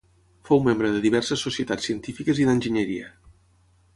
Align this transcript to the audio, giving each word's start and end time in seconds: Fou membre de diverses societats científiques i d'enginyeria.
Fou 0.49 0.61
membre 0.67 0.89
de 0.93 1.01
diverses 1.03 1.43
societats 1.47 1.85
científiques 1.89 2.41
i 2.41 2.47
d'enginyeria. 2.49 3.13